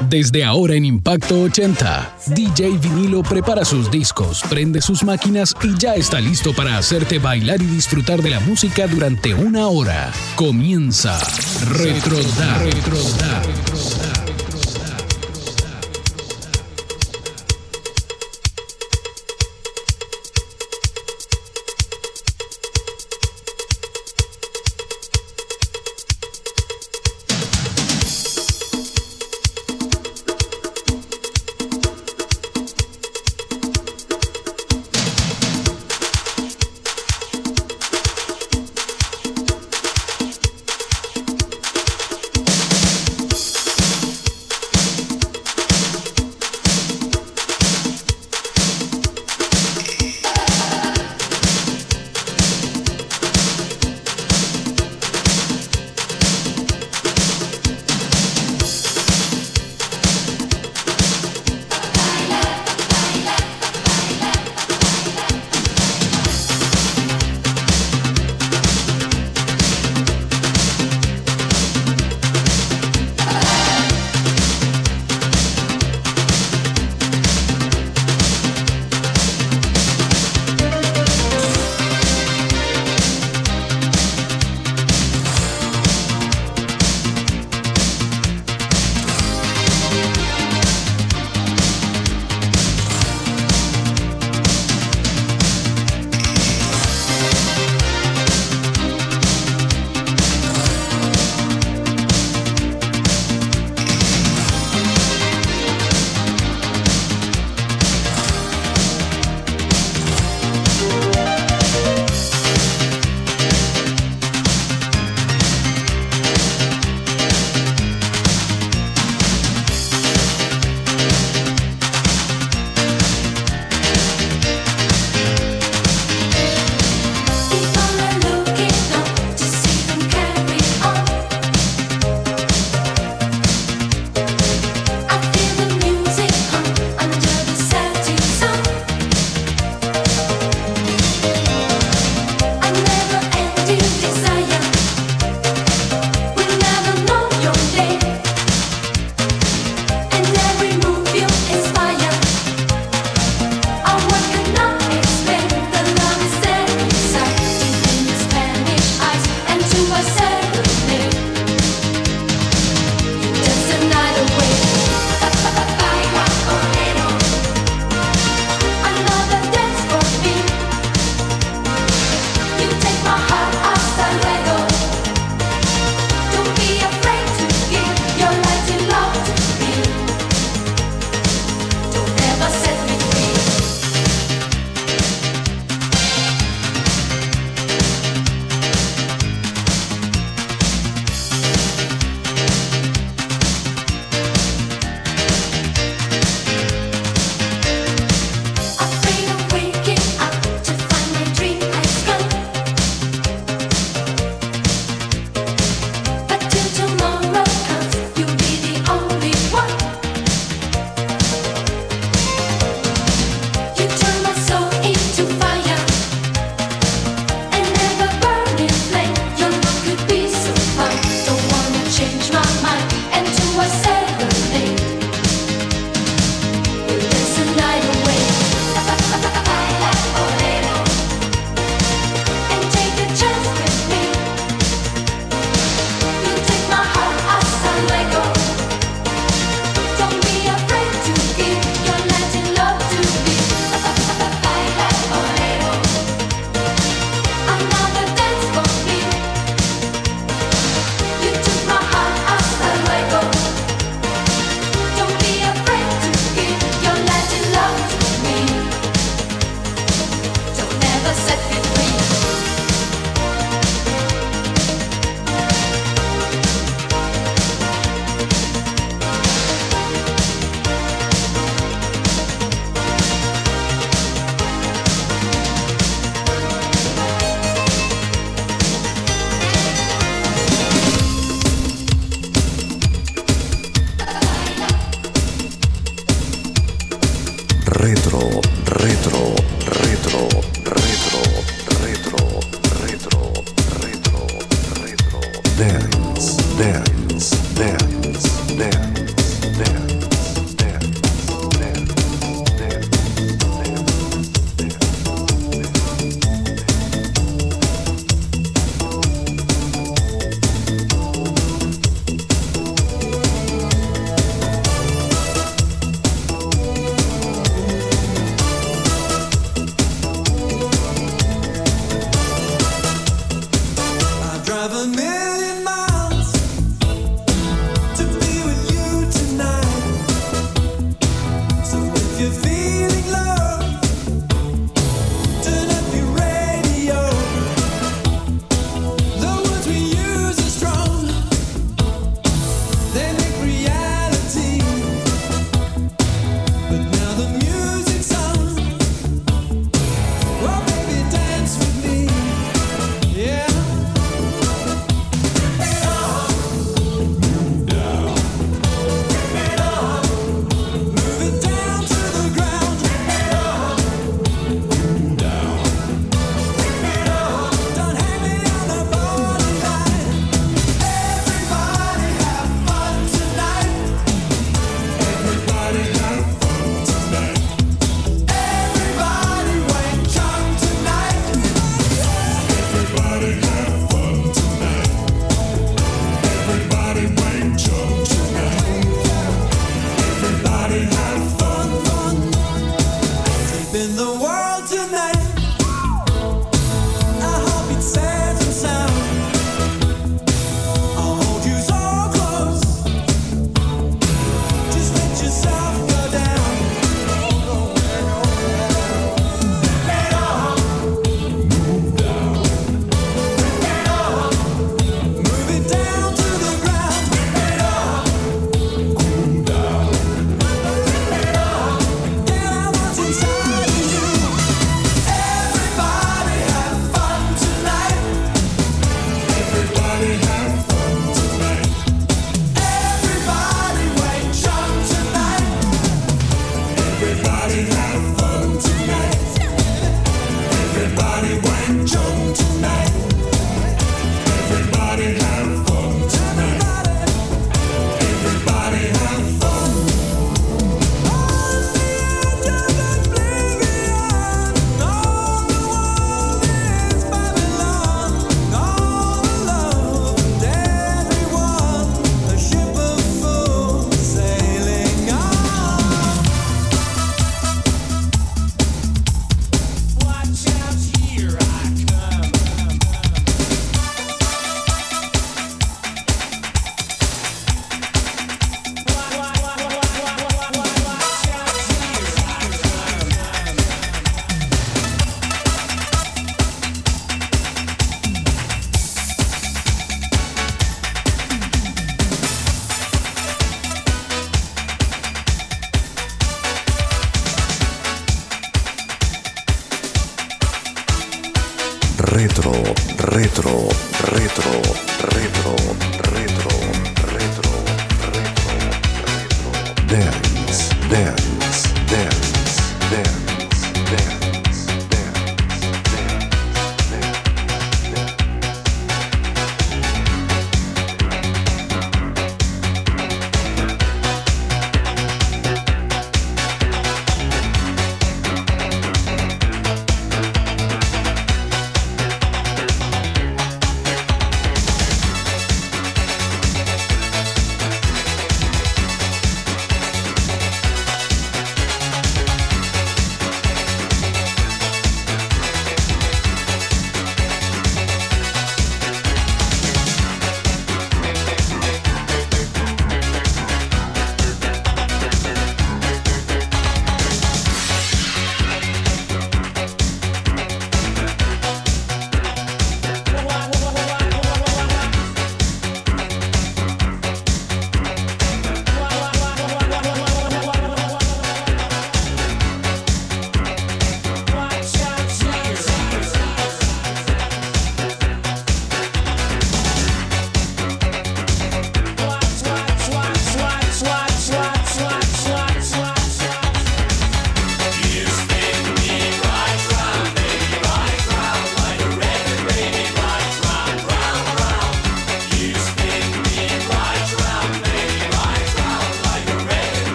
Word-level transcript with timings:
Desde 0.00 0.44
ahora 0.44 0.74
en 0.74 0.84
Impacto 0.84 1.42
80, 1.42 2.16
DJ 2.26 2.78
Vinilo 2.78 3.22
prepara 3.22 3.64
sus 3.64 3.90
discos, 3.90 4.42
prende 4.48 4.80
sus 4.80 5.02
máquinas 5.02 5.54
y 5.62 5.76
ya 5.78 5.94
está 5.94 6.20
listo 6.20 6.52
para 6.54 6.76
hacerte 6.78 7.18
bailar 7.18 7.62
y 7.62 7.66
disfrutar 7.66 8.22
de 8.22 8.30
la 8.30 8.40
música 8.40 8.86
durante 8.86 9.34
una 9.34 9.68
hora. 9.68 10.12
Comienza 10.36 11.18
Retrodar. 11.72 12.62
Retrodar. 12.62 13.42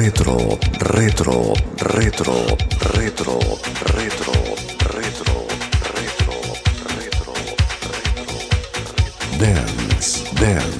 Retro, 0.00 0.58
retro, 0.78 1.52
retro, 1.76 2.32
retro, 2.94 3.38
retro, 3.92 4.38
retro, 4.96 5.46
retro, 5.98 6.36
retro. 6.96 7.34
Dance, 9.38 10.24
dance, 10.32 10.32
dance, 10.40 10.79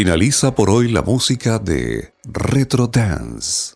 Finaliza 0.00 0.54
por 0.54 0.70
hoy 0.70 0.88
la 0.88 1.02
música 1.02 1.58
de 1.58 2.14
Retro 2.24 2.86
Dance. 2.86 3.69